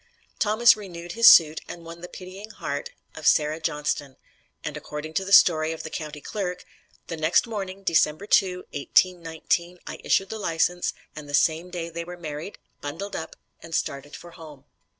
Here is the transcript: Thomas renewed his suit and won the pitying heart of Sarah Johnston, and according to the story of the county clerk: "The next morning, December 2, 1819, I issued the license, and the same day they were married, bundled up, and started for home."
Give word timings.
Thomas 0.39 0.75
renewed 0.75 1.11
his 1.11 1.29
suit 1.29 1.61
and 1.69 1.85
won 1.85 2.01
the 2.01 2.07
pitying 2.07 2.49
heart 2.49 2.89
of 3.13 3.27
Sarah 3.27 3.59
Johnston, 3.59 4.17
and 4.63 4.75
according 4.75 5.13
to 5.13 5.23
the 5.23 5.31
story 5.31 5.73
of 5.73 5.83
the 5.83 5.91
county 5.91 6.19
clerk: 6.21 6.65
"The 7.05 7.17
next 7.17 7.45
morning, 7.45 7.83
December 7.83 8.25
2, 8.25 8.65
1819, 8.73 9.77
I 9.85 9.99
issued 10.03 10.29
the 10.31 10.39
license, 10.39 10.95
and 11.15 11.29
the 11.29 11.35
same 11.35 11.69
day 11.69 11.89
they 11.91 12.03
were 12.03 12.17
married, 12.17 12.57
bundled 12.81 13.15
up, 13.15 13.35
and 13.61 13.75
started 13.75 14.15
for 14.15 14.31
home." 14.31 14.65